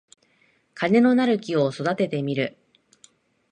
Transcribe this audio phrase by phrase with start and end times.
[0.73, 2.57] 金のなる木を育ててみる